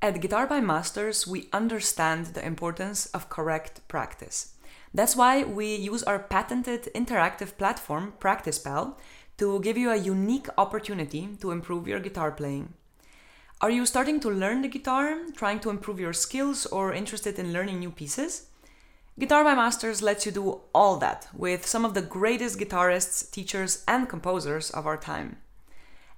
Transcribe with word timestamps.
At 0.00 0.20
Guitar 0.20 0.46
by 0.46 0.60
Masters, 0.60 1.26
we 1.26 1.48
understand 1.52 2.26
the 2.26 2.46
importance 2.46 3.06
of 3.06 3.28
correct 3.28 3.80
practice. 3.88 4.54
That's 4.94 5.16
why 5.16 5.42
we 5.42 5.74
use 5.74 6.04
our 6.04 6.20
patented 6.20 6.88
interactive 6.94 7.58
platform, 7.58 8.12
PracticePal, 8.20 8.94
to 9.38 9.58
give 9.58 9.76
you 9.76 9.90
a 9.90 9.96
unique 9.96 10.46
opportunity 10.56 11.30
to 11.40 11.50
improve 11.50 11.88
your 11.88 11.98
guitar 11.98 12.30
playing. 12.30 12.74
Are 13.60 13.72
you 13.72 13.84
starting 13.84 14.20
to 14.20 14.30
learn 14.30 14.62
the 14.62 14.68
guitar, 14.68 15.18
trying 15.34 15.58
to 15.60 15.70
improve 15.70 15.98
your 15.98 16.12
skills, 16.12 16.64
or 16.66 16.94
interested 16.94 17.36
in 17.36 17.52
learning 17.52 17.80
new 17.80 17.90
pieces? 17.90 18.46
Guitar 19.18 19.42
by 19.42 19.56
Masters 19.56 20.00
lets 20.00 20.24
you 20.24 20.30
do 20.30 20.60
all 20.72 20.96
that 20.98 21.26
with 21.34 21.66
some 21.66 21.84
of 21.84 21.94
the 21.94 22.02
greatest 22.02 22.60
guitarists, 22.60 23.28
teachers, 23.32 23.82
and 23.88 24.08
composers 24.08 24.70
of 24.70 24.86
our 24.86 24.96
time 24.96 25.38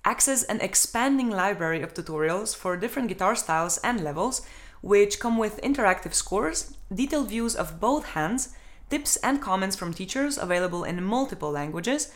access 0.04 0.42
an 0.44 0.60
expanding 0.60 1.30
library 1.30 1.82
of 1.82 1.94
tutorials 1.94 2.56
for 2.56 2.76
different 2.76 3.08
guitar 3.08 3.34
styles 3.34 3.78
and 3.78 4.02
levels, 4.02 4.42
which 4.80 5.20
come 5.20 5.36
with 5.36 5.60
interactive 5.62 6.14
scores, 6.14 6.76
detailed 6.92 7.28
views 7.28 7.54
of 7.54 7.80
both 7.80 8.06
hands, 8.06 8.54
tips 8.88 9.16
and 9.18 9.40
comments 9.40 9.76
from 9.76 9.92
teachers 9.92 10.38
available 10.38 10.84
in 10.84 11.04
multiple 11.04 11.50
languages, 11.50 12.12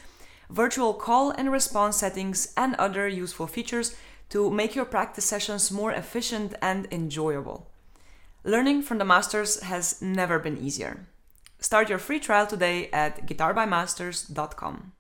virtual 0.51 0.95
call 0.95 1.31
and 1.31 1.53
response 1.53 1.97
settings, 1.97 2.53
and 2.57 2.75
other 2.77 3.07
useful 3.07 3.47
features 3.47 3.95
to 4.31 4.51
make 4.51 4.75
your 4.75 4.85
practice 4.85 5.25
sessions 5.25 5.71
more 5.71 5.93
efficient 5.93 6.55
and 6.61 6.89
enjoyable. 6.91 7.71
Learning 8.43 8.83
from 8.83 8.99
the 8.99 9.05
masters 9.05 9.61
has 9.63 10.01
never 10.03 10.39
been 10.39 10.59
easier. 10.59 11.07
Start 11.61 11.89
your 11.89 11.99
free 11.99 12.21
trial 12.21 12.47
today 12.47 12.91
at 12.93 13.27
guitarbymasters.com. 13.27 14.93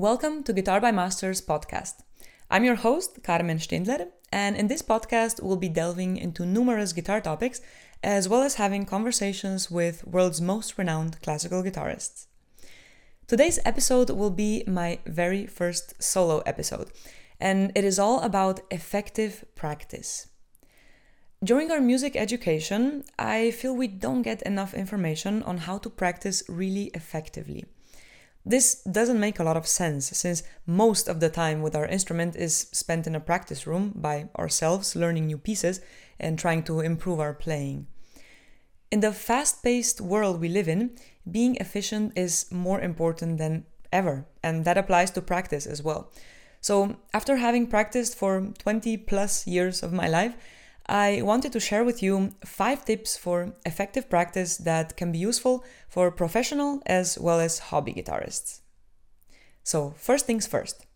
Welcome 0.00 0.44
to 0.44 0.54
Guitar 0.54 0.80
by 0.80 0.92
Masters 0.92 1.42
podcast. 1.42 1.96
I'm 2.50 2.64
your 2.64 2.76
host, 2.76 3.22
Karmen 3.22 3.58
Stendler, 3.58 4.08
and 4.32 4.56
in 4.56 4.66
this 4.66 4.80
podcast, 4.80 5.42
we'll 5.42 5.58
be 5.58 5.68
delving 5.68 6.16
into 6.16 6.46
numerous 6.46 6.94
guitar 6.94 7.20
topics 7.20 7.60
as 8.02 8.26
well 8.26 8.40
as 8.40 8.54
having 8.54 8.86
conversations 8.86 9.70
with 9.70 10.06
world's 10.06 10.40
most 10.40 10.78
renowned 10.78 11.20
classical 11.20 11.62
guitarists. 11.62 12.28
Today's 13.26 13.58
episode 13.66 14.08
will 14.08 14.30
be 14.30 14.64
my 14.66 15.00
very 15.04 15.44
first 15.44 16.02
solo 16.02 16.38
episode, 16.46 16.90
and 17.38 17.70
it 17.74 17.84
is 17.84 17.98
all 17.98 18.22
about 18.22 18.60
effective 18.70 19.44
practice. 19.54 20.28
During 21.44 21.70
our 21.70 21.80
music 21.82 22.16
education, 22.16 23.04
I 23.18 23.50
feel 23.50 23.76
we 23.76 23.86
don't 23.86 24.22
get 24.22 24.40
enough 24.42 24.72
information 24.72 25.42
on 25.42 25.58
how 25.58 25.76
to 25.76 25.90
practice 25.90 26.42
really 26.48 26.86
effectively. 26.94 27.66
This 28.44 28.82
doesn't 28.84 29.20
make 29.20 29.38
a 29.38 29.44
lot 29.44 29.56
of 29.56 29.66
sense 29.66 30.06
since 30.06 30.42
most 30.66 31.08
of 31.08 31.20
the 31.20 31.28
time 31.28 31.60
with 31.60 31.76
our 31.76 31.86
instrument 31.86 32.36
is 32.36 32.68
spent 32.72 33.06
in 33.06 33.14
a 33.14 33.20
practice 33.20 33.66
room 33.66 33.92
by 33.94 34.28
ourselves 34.38 34.96
learning 34.96 35.26
new 35.26 35.38
pieces 35.38 35.80
and 36.18 36.38
trying 36.38 36.62
to 36.64 36.80
improve 36.80 37.20
our 37.20 37.34
playing. 37.34 37.86
In 38.90 39.00
the 39.00 39.12
fast 39.12 39.62
paced 39.62 40.00
world 40.00 40.40
we 40.40 40.48
live 40.48 40.68
in, 40.68 40.96
being 41.30 41.56
efficient 41.56 42.12
is 42.16 42.50
more 42.50 42.80
important 42.80 43.38
than 43.38 43.64
ever, 43.92 44.26
and 44.42 44.64
that 44.64 44.78
applies 44.78 45.10
to 45.12 45.22
practice 45.22 45.66
as 45.66 45.82
well. 45.82 46.10
So, 46.60 46.96
after 47.14 47.36
having 47.36 47.68
practiced 47.68 48.16
for 48.16 48.52
20 48.58 48.96
plus 48.98 49.46
years 49.46 49.82
of 49.82 49.92
my 49.92 50.08
life, 50.08 50.34
I 50.86 51.22
wanted 51.22 51.52
to 51.52 51.60
share 51.60 51.84
with 51.84 52.02
you 52.02 52.34
five 52.44 52.84
tips 52.84 53.16
for 53.16 53.54
effective 53.64 54.10
practice 54.10 54.56
that 54.58 54.96
can 54.96 55.12
be 55.12 55.18
useful 55.18 55.64
for 55.88 56.10
professional 56.10 56.82
as 56.86 57.18
well 57.18 57.38
as 57.38 57.58
hobby 57.70 57.92
guitarists. 57.92 58.60
So, 59.62 59.94
first 59.96 60.26
things 60.26 60.46
first, 60.46 60.86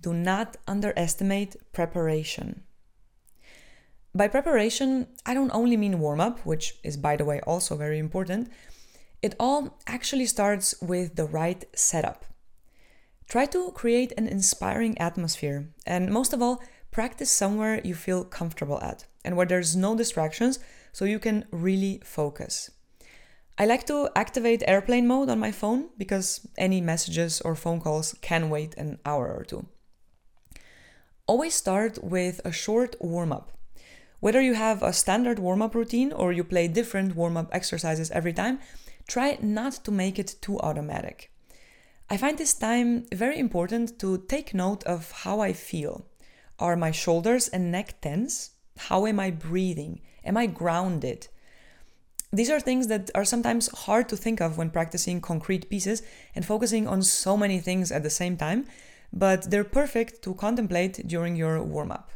do 0.00 0.14
not 0.14 0.56
underestimate 0.66 1.56
preparation. 1.72 2.62
By 4.14 4.28
preparation, 4.28 5.08
I 5.26 5.34
don't 5.34 5.50
only 5.54 5.76
mean 5.76 5.98
warm 5.98 6.20
up, 6.20 6.38
which 6.46 6.78
is, 6.84 6.96
by 6.96 7.16
the 7.16 7.24
way, 7.24 7.40
also 7.40 7.76
very 7.76 7.98
important. 7.98 8.50
It 9.22 9.34
all 9.40 9.78
actually 9.86 10.26
starts 10.26 10.74
with 10.80 11.16
the 11.16 11.26
right 11.26 11.64
setup. 11.74 12.24
Try 13.28 13.46
to 13.46 13.72
create 13.72 14.12
an 14.16 14.28
inspiring 14.28 14.96
atmosphere, 14.98 15.68
and 15.86 16.12
most 16.12 16.32
of 16.32 16.40
all, 16.40 16.62
practice 16.90 17.30
somewhere 17.30 17.80
you 17.82 17.94
feel 17.94 18.22
comfortable 18.22 18.80
at 18.80 19.06
and 19.24 19.36
where 19.36 19.46
there's 19.46 19.74
no 19.74 19.96
distractions 19.96 20.58
so 20.92 21.04
you 21.04 21.18
can 21.18 21.44
really 21.50 22.00
focus. 22.04 22.70
I 23.56 23.66
like 23.66 23.86
to 23.86 24.10
activate 24.16 24.64
airplane 24.66 25.06
mode 25.06 25.30
on 25.30 25.38
my 25.38 25.52
phone 25.52 25.90
because 25.96 26.46
any 26.58 26.80
messages 26.80 27.40
or 27.40 27.54
phone 27.54 27.80
calls 27.80 28.14
can 28.20 28.50
wait 28.50 28.74
an 28.76 28.98
hour 29.06 29.32
or 29.32 29.44
two. 29.44 29.66
Always 31.26 31.54
start 31.54 32.02
with 32.02 32.40
a 32.44 32.50
short 32.50 32.96
warm 33.00 33.32
up. 33.32 33.52
Whether 34.18 34.40
you 34.40 34.54
have 34.54 34.82
a 34.82 34.92
standard 34.92 35.38
warm 35.38 35.62
up 35.62 35.74
routine 35.74 36.12
or 36.12 36.32
you 36.32 36.42
play 36.42 36.66
different 36.66 37.14
warm 37.14 37.36
up 37.36 37.48
exercises 37.52 38.10
every 38.10 38.32
time, 38.32 38.58
try 39.06 39.38
not 39.40 39.84
to 39.84 39.90
make 39.90 40.18
it 40.18 40.34
too 40.40 40.58
automatic. 40.60 41.30
I 42.10 42.16
find 42.16 42.36
this 42.36 42.54
time 42.54 43.06
very 43.12 43.38
important 43.38 43.98
to 44.00 44.18
take 44.18 44.52
note 44.52 44.82
of 44.84 45.12
how 45.12 45.40
I 45.40 45.52
feel. 45.52 46.06
Are 46.58 46.76
my 46.76 46.90
shoulders 46.90 47.48
and 47.48 47.70
neck 47.70 48.00
tense? 48.00 48.50
How 48.76 49.06
am 49.06 49.20
I 49.20 49.30
breathing? 49.30 50.00
Am 50.24 50.36
I 50.36 50.46
grounded? 50.46 51.28
These 52.32 52.50
are 52.50 52.58
things 52.58 52.88
that 52.88 53.10
are 53.14 53.24
sometimes 53.24 53.68
hard 53.68 54.08
to 54.08 54.16
think 54.16 54.40
of 54.40 54.58
when 54.58 54.70
practicing 54.70 55.20
concrete 55.20 55.70
pieces 55.70 56.02
and 56.34 56.44
focusing 56.44 56.88
on 56.88 57.02
so 57.02 57.36
many 57.36 57.60
things 57.60 57.92
at 57.92 58.02
the 58.02 58.10
same 58.10 58.36
time, 58.36 58.66
but 59.12 59.50
they're 59.50 59.62
perfect 59.62 60.22
to 60.22 60.34
contemplate 60.34 61.06
during 61.06 61.36
your 61.36 61.62
warm 61.62 61.92
up. 61.92 62.10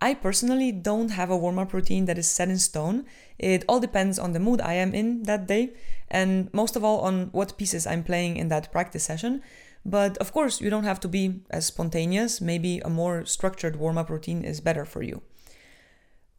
I 0.00 0.14
personally 0.14 0.72
don't 0.72 1.10
have 1.10 1.28
a 1.28 1.36
warm 1.36 1.58
up 1.58 1.74
routine 1.74 2.06
that 2.06 2.16
is 2.16 2.30
set 2.30 2.48
in 2.48 2.58
stone. 2.58 3.04
It 3.38 3.64
all 3.68 3.80
depends 3.80 4.18
on 4.18 4.32
the 4.32 4.40
mood 4.40 4.60
I 4.60 4.74
am 4.74 4.94
in 4.94 5.24
that 5.24 5.46
day, 5.46 5.74
and 6.08 6.48
most 6.54 6.76
of 6.76 6.84
all 6.84 7.00
on 7.00 7.30
what 7.32 7.58
pieces 7.58 7.86
I'm 7.86 8.04
playing 8.04 8.36
in 8.36 8.48
that 8.48 8.72
practice 8.72 9.04
session. 9.04 9.42
But 9.84 10.16
of 10.18 10.32
course, 10.32 10.60
you 10.60 10.70
don't 10.70 10.84
have 10.84 11.00
to 11.00 11.08
be 11.08 11.42
as 11.50 11.66
spontaneous. 11.66 12.40
Maybe 12.40 12.78
a 12.78 12.88
more 12.88 13.26
structured 13.26 13.76
warm 13.76 13.98
up 13.98 14.08
routine 14.08 14.44
is 14.44 14.60
better 14.60 14.84
for 14.84 15.02
you. 15.02 15.22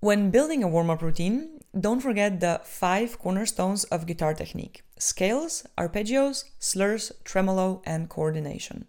When 0.02 0.32
building 0.32 0.64
a 0.64 0.68
warm 0.68 0.90
up 0.90 1.04
routine, 1.04 1.60
don't 1.80 2.00
forget 2.00 2.40
the 2.40 2.60
five 2.64 3.20
cornerstones 3.20 3.84
of 3.84 4.08
guitar 4.08 4.34
technique 4.34 4.82
scales, 4.98 5.64
arpeggios, 5.78 6.46
slurs, 6.58 7.12
tremolo, 7.24 7.84
and 7.86 8.10
coordination. 8.10 8.88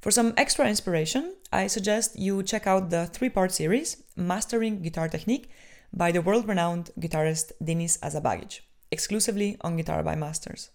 For 0.00 0.12
some 0.12 0.32
extra 0.36 0.68
inspiration, 0.68 1.34
I 1.52 1.66
suggest 1.66 2.16
you 2.16 2.44
check 2.44 2.68
out 2.68 2.90
the 2.90 3.06
three 3.06 3.30
part 3.30 3.50
series, 3.50 4.04
Mastering 4.14 4.80
Guitar 4.80 5.08
Technique, 5.08 5.50
by 5.92 6.12
the 6.12 6.22
world 6.22 6.46
renowned 6.46 6.92
guitarist 7.00 7.50
Denis 7.60 7.98
Azabagic, 7.98 8.60
exclusively 8.92 9.56
on 9.62 9.76
Guitar 9.76 10.04
by 10.04 10.14
Masters. 10.14 10.70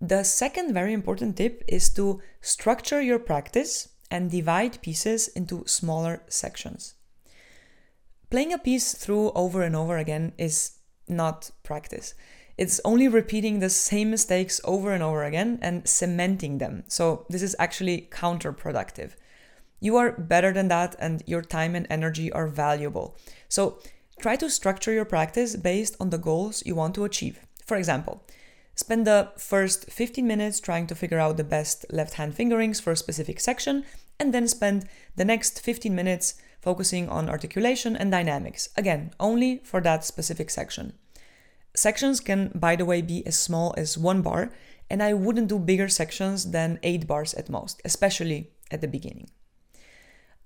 The 0.00 0.24
second 0.24 0.74
very 0.74 0.92
important 0.92 1.36
tip 1.36 1.62
is 1.68 1.90
to 1.90 2.20
structure 2.40 3.00
your 3.00 3.20
practice 3.20 3.90
and 4.10 4.32
divide 4.32 4.82
pieces 4.82 5.28
into 5.28 5.62
smaller 5.68 6.24
sections. 6.28 6.95
Playing 8.30 8.52
a 8.52 8.58
piece 8.58 8.94
through 8.94 9.30
over 9.32 9.62
and 9.62 9.76
over 9.76 9.96
again 9.96 10.32
is 10.36 10.72
not 11.08 11.50
practice. 11.62 12.14
It's 12.58 12.80
only 12.84 13.06
repeating 13.06 13.60
the 13.60 13.70
same 13.70 14.10
mistakes 14.10 14.60
over 14.64 14.92
and 14.92 15.02
over 15.02 15.22
again 15.22 15.58
and 15.62 15.86
cementing 15.86 16.58
them. 16.58 16.84
So, 16.88 17.26
this 17.28 17.42
is 17.42 17.54
actually 17.58 18.08
counterproductive. 18.10 19.12
You 19.78 19.96
are 19.96 20.12
better 20.12 20.52
than 20.52 20.68
that, 20.68 20.96
and 20.98 21.22
your 21.26 21.42
time 21.42 21.74
and 21.74 21.86
energy 21.90 22.32
are 22.32 22.48
valuable. 22.48 23.16
So, 23.48 23.78
try 24.20 24.36
to 24.36 24.50
structure 24.50 24.92
your 24.92 25.04
practice 25.04 25.54
based 25.54 25.96
on 26.00 26.10
the 26.10 26.18
goals 26.18 26.62
you 26.64 26.74
want 26.74 26.94
to 26.94 27.04
achieve. 27.04 27.40
For 27.64 27.76
example, 27.76 28.24
spend 28.74 29.06
the 29.06 29.32
first 29.36 29.90
15 29.90 30.26
minutes 30.26 30.58
trying 30.58 30.86
to 30.86 30.94
figure 30.94 31.18
out 31.18 31.36
the 31.36 31.44
best 31.44 31.84
left 31.92 32.14
hand 32.14 32.34
fingerings 32.34 32.80
for 32.80 32.92
a 32.92 32.96
specific 32.96 33.38
section, 33.38 33.84
and 34.18 34.32
then 34.32 34.48
spend 34.48 34.88
the 35.14 35.26
next 35.26 35.60
15 35.60 35.94
minutes 35.94 36.34
focusing 36.60 37.08
on 37.08 37.28
articulation 37.28 37.96
and 37.96 38.10
dynamics, 38.10 38.68
again, 38.76 39.12
only 39.20 39.58
for 39.64 39.80
that 39.80 40.04
specific 40.04 40.50
section. 40.50 40.94
Sections 41.74 42.20
can, 42.20 42.50
by 42.54 42.76
the 42.76 42.84
way, 42.84 43.02
be 43.02 43.26
as 43.26 43.38
small 43.38 43.74
as 43.76 43.98
one 43.98 44.22
bar, 44.22 44.52
and 44.88 45.02
I 45.02 45.12
wouldn't 45.12 45.48
do 45.48 45.58
bigger 45.58 45.88
sections 45.88 46.50
than 46.50 46.78
eight 46.82 47.06
bars 47.06 47.34
at 47.34 47.50
most, 47.50 47.82
especially 47.84 48.50
at 48.70 48.80
the 48.80 48.88
beginning. 48.88 49.28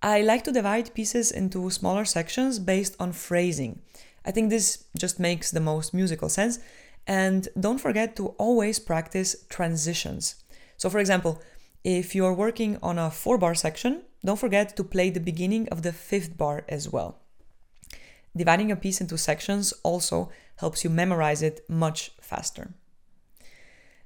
I 0.02 0.22
like 0.22 0.44
to 0.44 0.52
divide 0.52 0.94
pieces 0.94 1.30
into 1.30 1.68
smaller 1.70 2.04
sections 2.04 2.58
based 2.58 2.96
on 2.98 3.12
phrasing. 3.12 3.80
I 4.24 4.30
think 4.30 4.50
this 4.50 4.84
just 4.98 5.20
makes 5.20 5.50
the 5.50 5.60
most 5.60 5.92
musical 5.92 6.28
sense. 6.28 6.58
And 7.06 7.48
don't 7.58 7.80
forget 7.80 8.16
to 8.16 8.28
always 8.38 8.78
practice 8.78 9.36
transitions. 9.48 10.36
So, 10.76 10.88
for 10.88 10.98
example, 10.98 11.42
if 11.84 12.14
you're 12.14 12.34
working 12.34 12.78
on 12.82 12.98
a 12.98 13.10
four 13.10 13.38
bar 13.38 13.54
section, 13.54 14.02
don't 14.24 14.38
forget 14.38 14.76
to 14.76 14.84
play 14.84 15.10
the 15.10 15.20
beginning 15.20 15.68
of 15.68 15.82
the 15.82 15.92
fifth 15.92 16.36
bar 16.36 16.64
as 16.68 16.88
well. 16.88 17.18
Dividing 18.36 18.70
a 18.70 18.76
piece 18.76 19.00
into 19.00 19.18
sections 19.18 19.72
also 19.82 20.30
helps 20.56 20.84
you 20.84 20.90
memorize 20.90 21.42
it 21.42 21.64
much 21.68 22.12
faster. 22.20 22.74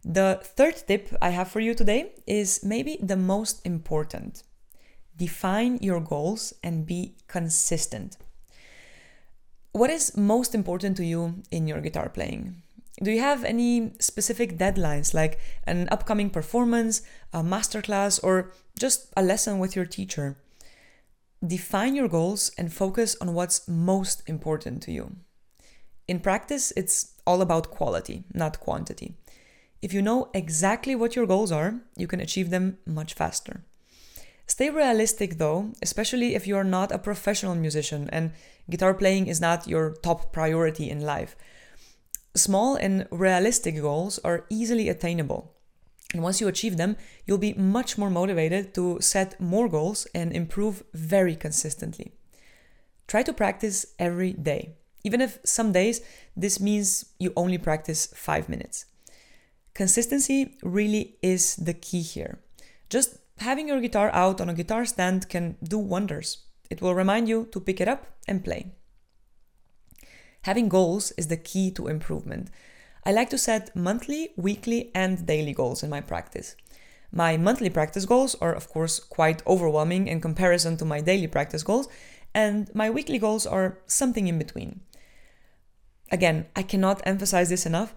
The 0.05 0.41
third 0.43 0.77
tip 0.87 1.15
I 1.21 1.31
have 1.31 1.49
for 1.49 1.61
you 1.61 1.75
today 1.75 2.13
is 2.27 2.63
maybe 2.63 2.99
the 3.03 3.17
most 3.17 3.65
important. 3.65 4.43
Define 5.17 5.79
your 5.81 6.01
goals 6.01 6.53
and 6.63 6.87
be 6.87 7.17
consistent. 7.27 8.17
What 9.73 9.91
is 9.91 10.17
most 10.17 10.55
important 10.55 10.97
to 10.99 11.05
you 11.05 11.43
in 11.51 11.67
your 11.67 11.81
guitar 11.81 12.09
playing? 12.09 12.64
Do 13.03 13.11
you 13.11 13.21
have 13.21 13.45
any 13.45 13.93
specific 13.99 14.57
deadlines 14.57 15.13
like 15.15 15.39
an 15.65 15.89
upcoming 15.91 16.31
performance, 16.31 17.03
a 17.33 17.43
masterclass, 17.43 18.21
or 18.23 18.53
just 18.79 19.13
a 19.17 19.23
lesson 19.23 19.59
with 19.59 19.75
your 19.75 19.85
teacher? 19.85 20.37
Define 21.45 21.97
your 21.97 22.09
goals 22.09 22.53
and 22.57 22.73
focus 22.73 23.17
on 23.21 23.35
what's 23.35 23.67
most 23.67 24.23
important 24.29 24.83
to 24.85 24.93
you. 24.93 25.17
In 26.07 26.21
practice, 26.21 26.73
it's 26.77 27.15
all 27.27 27.43
about 27.43 27.71
quality, 27.71 28.25
not 28.33 28.61
quantity. 28.61 29.15
If 29.83 29.93
you 29.93 30.01
know 30.01 30.31
exactly 30.33 30.95
what 30.95 31.17
your 31.17 31.27
goals 31.27 31.51
are, 31.51 31.81
you 31.97 32.07
can 32.07 32.21
achieve 32.21 32.51
them 32.51 32.79
much 32.87 33.15
faster. 33.15 33.65
Stay 34.47 34.71
realistic 34.71 35.39
though, 35.39 35.73
especially 35.83 36.35
if 36.35 36.47
you're 36.47 36.65
not 36.65 36.93
a 36.93 36.99
professional 36.99 37.55
musician 37.55 38.09
and 38.11 38.33
guitar 38.71 38.95
playing 38.95 39.27
is 39.27 39.41
not 39.41 39.67
your 39.67 39.95
top 40.03 40.33
priority 40.33 40.89
in 40.91 41.01
life. 41.01 41.35
Small 42.37 42.75
and 42.75 43.07
realistic 43.11 43.81
goals 43.81 44.19
are 44.25 44.45
easily 44.51 44.89
attainable. 44.89 45.55
And 46.13 46.23
once 46.23 46.41
you 46.41 46.49
achieve 46.49 46.77
them, 46.77 46.97
you'll 47.27 47.39
be 47.39 47.55
much 47.55 47.97
more 47.97 48.11
motivated 48.11 48.75
to 48.75 49.01
set 49.01 49.41
more 49.41 49.69
goals 49.69 50.07
and 50.15 50.33
improve 50.33 50.83
very 50.93 51.37
consistently. 51.37 52.13
Try 53.07 53.23
to 53.23 53.33
practice 53.33 53.87
every 53.99 54.33
day, 54.33 54.75
even 55.05 55.21
if 55.21 55.39
some 55.45 55.73
days 55.73 56.01
this 56.37 56.61
means 56.61 57.07
you 57.19 57.33
only 57.37 57.59
practice 57.59 58.07
five 58.15 58.49
minutes. 58.49 58.87
Consistency 59.75 60.57
really 60.63 61.17
is 61.21 61.57
the 61.57 61.75
key 61.75 62.03
here. 62.03 62.39
Just 62.89 63.19
having 63.39 63.69
your 63.69 63.81
guitar 63.81 64.11
out 64.13 64.41
on 64.41 64.49
a 64.49 64.55
guitar 64.55 64.85
stand 64.85 65.29
can 65.29 65.57
do 65.63 65.79
wonders. 65.79 66.45
It 66.71 66.81
will 66.81 66.95
remind 66.95 67.29
you 67.29 67.49
to 67.53 67.61
pick 67.61 67.81
it 67.81 67.89
up 67.89 68.07
and 68.27 68.45
play. 68.45 68.73
Having 70.45 70.69
goals 70.69 71.11
is 71.13 71.29
the 71.29 71.39
key 71.39 71.71
to 71.71 71.89
improvement. 71.89 72.51
I 73.07 73.13
like 73.13 73.31
to 73.31 73.39
set 73.39 73.75
monthly, 73.75 74.29
weekly, 74.37 74.91
and 74.95 75.27
daily 75.27 75.55
goals 75.55 75.83
in 75.83 75.89
my 75.89 76.03
practice. 76.03 76.55
My 77.11 77.39
monthly 77.39 77.71
practice 77.71 78.05
goals 78.05 78.35
are, 78.43 78.53
of 78.53 78.69
course, 78.69 78.99
quite 78.99 79.47
overwhelming 79.47 80.07
in 80.07 80.21
comparison 80.21 80.77
to 80.77 80.85
my 80.85 81.01
daily 81.01 81.29
practice 81.29 81.63
goals, 81.63 81.89
and 82.35 82.71
my 82.75 82.91
weekly 82.91 83.19
goals 83.19 83.47
are 83.47 83.79
something 83.87 84.29
in 84.29 84.37
between. 84.37 84.81
Again, 86.13 86.45
I 86.55 86.63
cannot 86.63 87.01
emphasize 87.07 87.49
this 87.49 87.65
enough. 87.65 87.95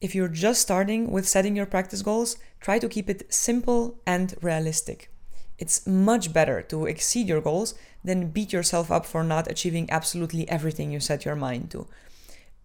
If 0.00 0.16
you're 0.16 0.26
just 0.26 0.62
starting 0.62 1.12
with 1.12 1.28
setting 1.28 1.54
your 1.54 1.66
practice 1.66 2.02
goals, 2.02 2.38
try 2.60 2.80
to 2.80 2.88
keep 2.88 3.08
it 3.08 3.32
simple 3.32 4.00
and 4.04 4.34
realistic. 4.42 5.13
It's 5.58 5.86
much 5.86 6.32
better 6.32 6.62
to 6.62 6.86
exceed 6.86 7.28
your 7.28 7.40
goals 7.40 7.74
than 8.02 8.28
beat 8.28 8.52
yourself 8.52 8.90
up 8.90 9.06
for 9.06 9.22
not 9.22 9.50
achieving 9.50 9.88
absolutely 9.90 10.48
everything 10.48 10.90
you 10.90 11.00
set 11.00 11.24
your 11.24 11.36
mind 11.36 11.70
to. 11.70 11.86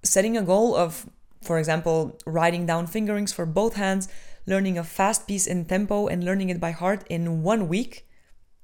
Setting 0.04 0.38
a 0.38 0.42
goal 0.42 0.76
of, 0.76 1.10
for 1.44 1.60
example, 1.60 2.18
writing 2.26 2.66
down 2.66 2.88
fingerings 2.88 3.32
for 3.34 3.46
both 3.46 3.76
hands, 3.76 4.08
learning 4.46 4.78
a 4.78 4.84
fast 4.84 5.28
piece 5.28 5.46
in 5.46 5.66
tempo, 5.66 6.08
and 6.08 6.24
learning 6.24 6.50
it 6.50 6.60
by 6.60 6.72
heart 6.72 7.04
in 7.10 7.44
one 7.44 7.68
week 7.68 8.08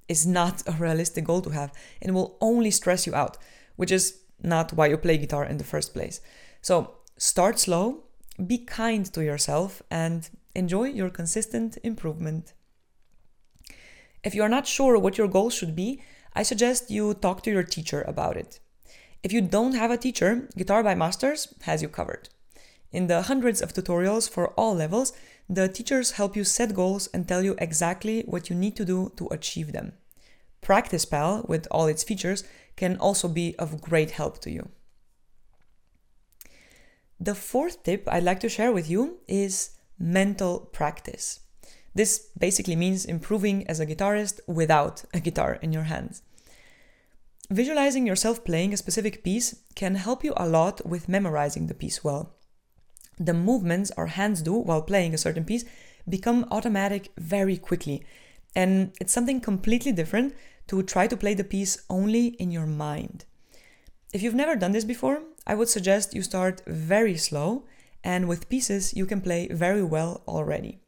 is 0.08 0.26
not 0.26 0.64
a 0.68 0.72
realistic 0.72 1.26
goal 1.26 1.42
to 1.42 1.50
have 1.50 1.72
and 2.02 2.14
will 2.14 2.38
only 2.42 2.72
stress 2.72 3.06
you 3.06 3.16
out, 3.16 3.38
which 3.76 3.92
is 3.92 4.20
not 4.42 4.74
why 4.74 4.88
you 4.88 4.98
play 4.98 5.18
guitar 5.18 5.46
in 5.46 5.58
the 5.58 5.64
first 5.64 5.94
place. 5.94 6.22
So 6.62 6.96
start 7.18 7.60
slow 7.60 8.06
be 8.46 8.58
kind 8.58 9.06
to 9.14 9.24
yourself 9.24 9.82
and 9.90 10.30
enjoy 10.54 10.90
your 10.90 11.10
consistent 11.10 11.78
improvement. 11.84 12.54
If 14.26 14.34
you 14.34 14.42
are 14.42 14.50
not 14.50 14.66
sure 14.66 14.98
what 14.98 15.20
your 15.20 15.28
goals 15.28 15.54
should 15.54 15.76
be, 15.76 16.02
I 16.34 16.42
suggest 16.42 16.90
you 16.90 17.14
talk 17.14 17.44
to 17.44 17.52
your 17.52 17.64
teacher 17.64 18.02
about 18.02 18.36
it. 18.36 18.60
If 19.22 19.32
you 19.32 19.40
don't 19.40 19.76
have 19.76 19.92
a 19.92 19.98
teacher, 19.98 20.50
Guitar 20.58 20.84
by 20.84 20.96
Masters 20.96 21.54
has 21.62 21.84
you 21.84 21.88
covered. 21.88 22.30
In 22.92 23.06
the 23.06 23.22
hundreds 23.24 23.62
of 23.62 23.74
tutorials 23.74 24.28
for 24.28 24.48
all 24.58 24.74
levels, 24.74 25.14
the 25.48 25.68
teachers 25.68 26.12
help 26.12 26.36
you 26.36 26.44
set 26.44 26.74
goals 26.74 27.08
and 27.14 27.28
tell 27.28 27.44
you 27.44 27.56
exactly 27.60 28.24
what 28.24 28.50
you 28.50 28.56
need 28.56 28.76
to 28.78 28.86
do 28.86 29.12
to 29.18 29.28
achieve 29.28 29.74
them. 29.74 29.94
Practice 30.62 31.06
Pal, 31.06 31.46
with 31.48 31.68
all 31.70 31.86
its 31.86 32.04
features, 32.04 32.44
can 32.76 32.98
also 32.98 33.28
be 33.28 33.56
of 33.60 33.80
great 33.80 34.12
help 34.12 34.40
to 34.40 34.50
you. 34.50 34.70
The 37.20 37.36
fourth 37.36 37.84
tip 37.84 38.08
I'd 38.08 38.24
like 38.24 38.40
to 38.40 38.50
share 38.50 38.72
with 38.72 38.90
you 38.90 39.20
is 39.28 39.78
mental 40.00 40.60
practice. 40.60 41.42
This 41.96 42.28
basically 42.38 42.76
means 42.76 43.06
improving 43.06 43.66
as 43.68 43.80
a 43.80 43.86
guitarist 43.86 44.42
without 44.48 45.06
a 45.14 45.22
guitar 45.22 45.58
in 45.62 45.72
your 45.72 45.84
hands. 45.84 46.22
Visualizing 47.50 48.06
yourself 48.06 48.44
playing 48.44 48.74
a 48.74 48.78
specific 48.78 49.24
piece 49.24 49.56
can 49.76 49.96
help 49.96 50.24
you 50.24 50.34
a 50.36 50.48
lot 50.48 50.86
with 50.86 51.08
memorizing 51.08 51.68
the 51.68 51.74
piece 51.74 52.04
well. 52.04 52.34
The 53.18 53.34
movements 53.34 53.92
our 53.92 54.08
hands 54.08 54.42
do 54.42 54.54
while 54.54 54.82
playing 54.82 55.14
a 55.14 55.18
certain 55.18 55.46
piece 55.46 55.64
become 56.08 56.48
automatic 56.52 57.12
very 57.18 57.58
quickly, 57.58 58.04
and 58.56 58.92
it's 59.00 59.14
something 59.14 59.40
completely 59.40 59.94
different 59.94 60.36
to 60.68 60.84
try 60.84 61.08
to 61.08 61.16
play 61.16 61.34
the 61.34 61.44
piece 61.44 61.78
only 61.90 62.28
in 62.40 62.52
your 62.52 62.66
mind. 62.66 63.24
If 64.12 64.22
you've 64.22 64.34
never 64.36 64.56
done 64.56 64.72
this 64.74 64.86
before, 64.86 65.22
I 65.48 65.56
would 65.56 65.70
suggest 65.70 66.14
you 66.14 66.24
start 66.24 66.62
very 66.68 67.16
slow, 67.16 67.66
and 68.04 68.28
with 68.28 68.50
pieces 68.50 68.94
you 68.94 69.06
can 69.06 69.22
play 69.22 69.48
very 69.48 69.84
well 69.84 70.24
already. 70.28 70.80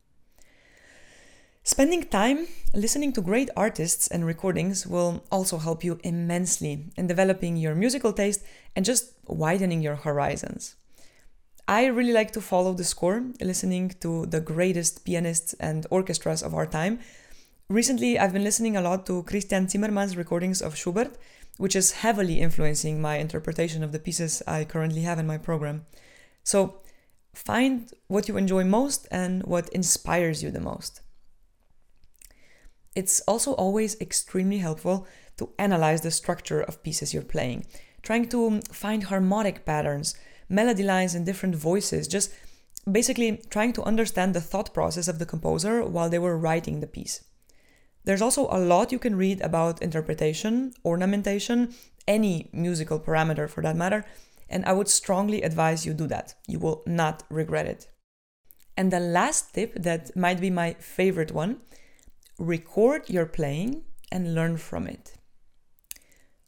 Spending 1.68 2.04
time 2.04 2.48
listening 2.74 3.12
to 3.12 3.22
great 3.22 3.50
artists 3.58 4.08
and 4.08 4.26
recordings 4.26 4.88
will 4.88 5.26
also 5.30 5.58
help 5.58 5.84
you 5.84 6.00
immensely 6.02 6.86
in 6.96 7.08
developing 7.08 7.58
your 7.58 7.76
musical 7.76 8.14
taste 8.14 8.42
and 8.74 8.86
just 8.86 9.12
widening 9.26 9.82
your 9.82 9.96
horizons. 9.96 10.78
I 11.68 11.88
really 11.88 12.14
like 12.14 12.32
to 12.32 12.42
follow 12.42 12.74
the 12.74 12.86
score, 12.86 13.22
listening 13.42 13.90
to 14.00 14.28
the 14.28 14.40
greatest 14.40 15.04
pianists 15.04 15.56
and 15.56 15.86
orchestras 15.92 16.42
of 16.42 16.54
our 16.54 16.66
time. 16.66 17.00
Recently, 17.68 18.18
I've 18.18 18.32
been 18.32 18.46
listening 18.46 18.78
a 18.78 18.82
lot 18.82 19.06
to 19.08 19.24
Krystian 19.24 19.68
Zimerman's 19.68 20.16
recordings 20.16 20.62
of 20.62 20.78
Schubert, 20.78 21.18
which 21.58 21.76
is 21.76 22.00
heavily 22.00 22.40
influencing 22.40 23.02
my 23.02 23.18
interpretation 23.18 23.84
of 23.84 23.92
the 23.92 24.00
pieces 24.00 24.42
I 24.48 24.64
currently 24.64 25.02
have 25.02 25.20
in 25.20 25.28
my 25.28 25.38
program. 25.38 25.86
So 26.46 26.80
find 27.34 27.92
what 28.08 28.30
you 28.30 28.38
enjoy 28.38 28.64
most 28.64 29.06
and 29.12 29.44
what 29.44 29.68
inspires 29.74 30.42
you 30.42 30.50
the 30.50 30.62
most. 30.62 31.02
It's 32.98 33.22
also 33.28 33.54
always 33.54 33.96
extremely 34.02 34.58
helpful 34.58 35.06
to 35.38 35.52
analyze 35.60 36.02
the 36.02 36.10
structure 36.10 36.62
of 36.62 36.82
pieces 36.82 37.14
you're 37.14 37.22
playing, 37.22 37.68
trying 38.02 38.28
to 38.30 38.48
um, 38.48 38.62
find 38.72 39.04
harmonic 39.04 39.66
patterns, 39.66 40.16
melody 40.50 40.82
lines, 40.82 41.14
and 41.14 41.24
different 41.24 41.56
voices, 41.56 42.08
just 42.08 42.34
basically 42.92 43.40
trying 43.52 43.72
to 43.74 43.84
understand 43.84 44.34
the 44.34 44.42
thought 44.42 44.74
process 44.74 45.08
of 45.08 45.20
the 45.20 45.28
composer 45.28 45.86
while 45.86 46.10
they 46.10 46.18
were 46.18 46.40
writing 46.40 46.80
the 46.80 46.88
piece. 46.88 47.24
There's 48.04 48.24
also 48.24 48.48
a 48.50 48.58
lot 48.58 48.92
you 48.92 48.98
can 48.98 49.16
read 49.16 49.42
about 49.42 49.84
interpretation, 49.84 50.74
ornamentation, 50.84 51.76
any 52.08 52.50
musical 52.52 53.00
parameter 53.00 53.48
for 53.48 53.62
that 53.62 53.76
matter, 53.76 54.06
and 54.50 54.66
I 54.66 54.74
would 54.74 54.90
strongly 54.90 55.44
advise 55.44 55.86
you 55.86 55.94
do 55.94 56.08
that. 56.08 56.34
You 56.48 56.58
will 56.58 56.82
not 56.88 57.22
regret 57.30 57.68
it. 57.68 57.90
And 58.76 58.92
the 58.92 59.00
last 59.00 59.54
tip 59.54 59.76
that 59.76 60.16
might 60.16 60.42
be 60.42 60.50
my 60.50 60.74
favorite 60.80 61.32
one 61.32 61.62
record 62.38 63.10
your 63.10 63.26
playing 63.26 63.84
and 64.12 64.36
learn 64.36 64.58
from 64.58 64.88
it. 64.88 65.14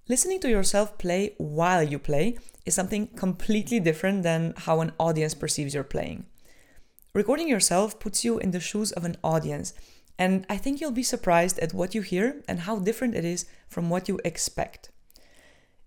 Listening 0.08 0.39
to 0.39 0.50
yourself 0.50 0.98
play 0.98 1.36
while 1.38 1.84
you 1.84 2.00
play 2.00 2.38
is 2.65 2.74
something 2.74 3.08
completely 3.08 3.79
different 3.79 4.24
than 4.24 4.53
how 4.58 4.81
an 4.81 4.91
audience 5.00 5.34
perceives 5.34 5.74
your 5.74 5.84
playing. 5.84 6.25
Recording 7.13 7.48
yourself 7.48 8.00
puts 8.00 8.24
you 8.24 8.39
in 8.39 8.51
the 8.51 8.60
shoes 8.60 8.91
of 8.91 9.05
an 9.05 9.17
audience 9.24 9.74
and 10.17 10.46
I 10.50 10.58
think 10.58 10.81
you'll 10.81 10.91
be 10.91 11.03
surprised 11.03 11.60
at 11.60 11.74
what 11.74 11.96
you 11.96 12.01
hear 12.01 12.41
and 12.48 12.62
how 12.62 12.79
different 12.79 13.15
it 13.15 13.24
is 13.24 13.46
from 13.67 13.89
what 13.89 14.08
you 14.08 14.19
expect. 14.25 14.89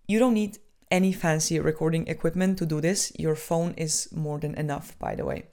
You 0.09 0.19
don't 0.19 0.35
need 0.35 0.59
any 0.91 1.13
fancy 1.13 1.59
recording 1.59 2.07
equipment 2.07 2.59
to 2.59 2.67
do 2.67 2.81
this, 2.81 3.13
your 3.19 3.35
phone 3.35 3.75
is 3.77 4.09
more 4.13 4.39
than 4.39 4.55
enough, 4.55 4.99
by 4.99 5.15
the 5.15 5.25
way. 5.25 5.45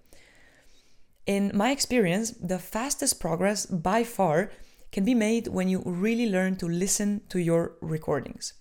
In 1.30 1.52
my 1.54 1.70
experience, 1.70 2.32
the 2.32 2.58
fastest 2.58 3.20
progress 3.20 3.68
by 3.68 4.04
far 4.04 4.52
can 4.92 5.06
be 5.06 5.14
made 5.14 5.46
when 5.46 5.70
you 5.70 5.84
really 5.86 6.28
learn 6.28 6.56
to 6.56 6.68
listen 6.68 7.22
to 7.30 7.38
your 7.38 7.74
recordings. 7.82 8.54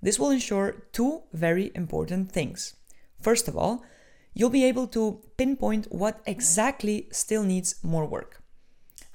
This 0.00 0.18
will 0.18 0.30
ensure 0.30 0.86
two 0.92 1.24
very 1.34 1.70
important 1.74 2.32
things. 2.32 2.76
First 3.20 3.46
of 3.46 3.58
all, 3.58 3.84
you'll 4.32 4.48
be 4.48 4.64
able 4.64 4.86
to 4.86 5.20
pinpoint 5.36 5.92
what 5.92 6.22
exactly 6.24 7.08
still 7.12 7.42
needs 7.42 7.74
more 7.82 8.06
work. 8.06 8.42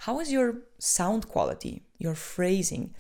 How 0.06 0.20
is 0.20 0.32
your 0.32 0.62
sound 0.78 1.28
quality, 1.28 1.82
your 1.98 2.14
phrasing? 2.14 2.94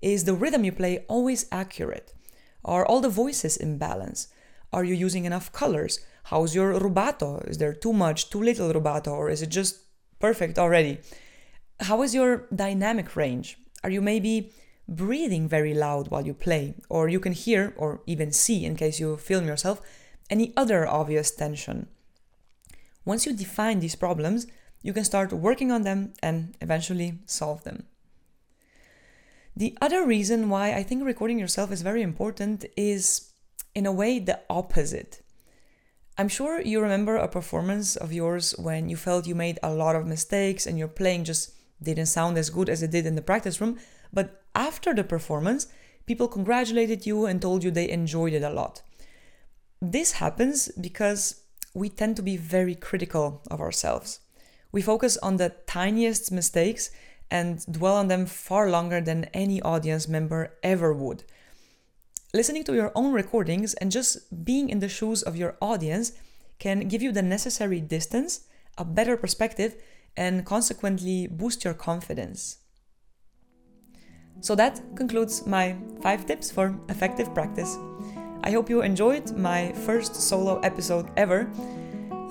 Is 0.00 0.24
the 0.24 0.34
rhythm 0.34 0.64
you 0.64 0.72
play 0.72 1.04
always 1.06 1.46
accurate? 1.52 2.12
Are 2.64 2.84
all 2.84 3.00
the 3.00 3.08
voices 3.08 3.56
in 3.56 3.78
balance? 3.78 4.26
Are 4.72 4.82
you 4.82 4.94
using 4.94 5.24
enough 5.24 5.52
colors? 5.52 6.00
How's 6.24 6.54
your 6.54 6.74
rubato? 6.74 7.46
Is 7.48 7.58
there 7.58 7.72
too 7.72 7.92
much, 7.92 8.30
too 8.30 8.42
little 8.42 8.72
rubato, 8.72 9.12
or 9.12 9.28
is 9.28 9.42
it 9.42 9.48
just 9.48 9.80
perfect 10.18 10.58
already? 10.58 10.98
How 11.80 12.02
is 12.02 12.14
your 12.14 12.46
dynamic 12.54 13.16
range? 13.16 13.58
Are 13.82 13.90
you 13.90 14.00
maybe 14.00 14.52
breathing 14.88 15.48
very 15.48 15.74
loud 15.74 16.08
while 16.08 16.26
you 16.26 16.34
play? 16.34 16.74
Or 16.88 17.08
you 17.08 17.20
can 17.20 17.32
hear, 17.32 17.74
or 17.76 18.02
even 18.06 18.32
see 18.32 18.64
in 18.64 18.76
case 18.76 19.00
you 19.00 19.16
film 19.16 19.46
yourself, 19.46 19.80
any 20.30 20.52
other 20.56 20.86
obvious 20.86 21.30
tension? 21.30 21.88
Once 23.04 23.26
you 23.26 23.32
define 23.32 23.80
these 23.80 23.96
problems, 23.96 24.46
you 24.82 24.92
can 24.92 25.04
start 25.04 25.32
working 25.32 25.72
on 25.72 25.82
them 25.82 26.12
and 26.22 26.54
eventually 26.60 27.18
solve 27.26 27.64
them. 27.64 27.86
The 29.56 29.76
other 29.80 30.06
reason 30.06 30.48
why 30.48 30.72
I 30.72 30.82
think 30.82 31.04
recording 31.04 31.38
yourself 31.38 31.72
is 31.72 31.82
very 31.82 32.02
important 32.02 32.64
is, 32.76 33.32
in 33.74 33.86
a 33.86 33.92
way, 33.92 34.18
the 34.18 34.40
opposite. 34.48 35.21
I'm 36.18 36.28
sure 36.28 36.60
you 36.60 36.80
remember 36.80 37.16
a 37.16 37.26
performance 37.26 37.96
of 37.96 38.12
yours 38.12 38.54
when 38.58 38.90
you 38.90 38.96
felt 38.96 39.26
you 39.26 39.34
made 39.34 39.58
a 39.62 39.72
lot 39.72 39.96
of 39.96 40.06
mistakes 40.06 40.66
and 40.66 40.78
your 40.78 40.88
playing 40.88 41.24
just 41.24 41.52
didn't 41.82 42.06
sound 42.06 42.36
as 42.36 42.50
good 42.50 42.68
as 42.68 42.82
it 42.82 42.90
did 42.90 43.06
in 43.06 43.14
the 43.14 43.22
practice 43.22 43.60
room, 43.60 43.78
but 44.12 44.42
after 44.54 44.94
the 44.94 45.04
performance, 45.04 45.68
people 46.06 46.28
congratulated 46.28 47.06
you 47.06 47.24
and 47.24 47.40
told 47.40 47.64
you 47.64 47.70
they 47.70 47.88
enjoyed 47.88 48.34
it 48.34 48.42
a 48.42 48.50
lot. 48.50 48.82
This 49.80 50.12
happens 50.12 50.68
because 50.68 51.42
we 51.74 51.88
tend 51.88 52.16
to 52.16 52.22
be 52.22 52.36
very 52.36 52.74
critical 52.74 53.40
of 53.50 53.60
ourselves. 53.60 54.20
We 54.70 54.82
focus 54.82 55.16
on 55.16 55.38
the 55.38 55.54
tiniest 55.66 56.30
mistakes 56.30 56.90
and 57.30 57.64
dwell 57.72 57.96
on 57.96 58.08
them 58.08 58.26
far 58.26 58.68
longer 58.68 59.00
than 59.00 59.24
any 59.32 59.62
audience 59.62 60.06
member 60.06 60.58
ever 60.62 60.92
would. 60.92 61.24
Listening 62.34 62.64
to 62.64 62.74
your 62.74 62.92
own 62.94 63.12
recordings 63.12 63.74
and 63.74 63.90
just 63.90 64.44
being 64.44 64.70
in 64.70 64.78
the 64.78 64.88
shoes 64.88 65.22
of 65.22 65.36
your 65.36 65.56
audience 65.60 66.12
can 66.58 66.88
give 66.88 67.02
you 67.02 67.12
the 67.12 67.22
necessary 67.22 67.80
distance, 67.80 68.46
a 68.78 68.84
better 68.84 69.16
perspective, 69.16 69.76
and 70.16 70.46
consequently 70.46 71.26
boost 71.26 71.64
your 71.64 71.74
confidence. 71.74 72.58
So 74.40 74.54
that 74.54 74.80
concludes 74.96 75.46
my 75.46 75.76
five 76.00 76.26
tips 76.26 76.50
for 76.50 76.78
effective 76.88 77.32
practice. 77.34 77.76
I 78.42 78.50
hope 78.50 78.70
you 78.70 78.82
enjoyed 78.82 79.36
my 79.36 79.72
first 79.72 80.16
solo 80.16 80.58
episode 80.60 81.10
ever 81.16 81.48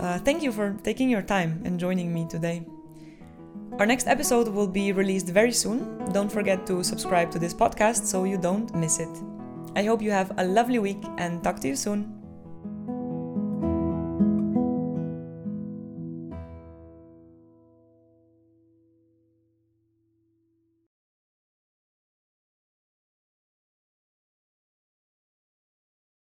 uh, 0.01 0.17
thank 0.17 0.41
you 0.41 0.51
for 0.51 0.75
taking 0.84 1.10
your 1.10 1.22
time 1.22 1.62
and 1.63 1.79
joining 1.79 2.12
me 2.12 2.25
today. 2.27 2.63
Our 3.77 3.86
next 3.86 4.08
episode 4.08 4.48
will 4.48 4.67
be 4.67 4.91
released 4.91 5.27
very 5.27 5.51
soon. 5.51 6.12
Don't 6.12 6.31
forget 6.31 6.65
to 6.67 6.84
subscribe 6.84 7.29
to 7.31 7.39
this 7.39 7.53
podcast 7.53 8.05
so 8.05 8.24
you 8.24 8.38
don't 8.38 8.74
miss 8.75 9.00
it. 9.00 9.40
I 9.75 9.83
hope 9.83 10.01
you 10.01 10.11
have 10.11 10.31
a 10.37 10.43
lovely 10.43 10.79
week 10.79 11.03
and 11.17 11.43
talk 11.43 11.59
to 11.61 11.67
you 11.67 11.75
soon. 11.75 12.20